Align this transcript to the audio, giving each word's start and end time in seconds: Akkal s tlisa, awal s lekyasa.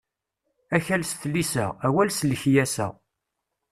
Akkal 0.75 1.01
s 1.05 1.11
tlisa, 1.21 1.65
awal 1.87 2.09
s 2.13 2.19
lekyasa. 2.29 2.87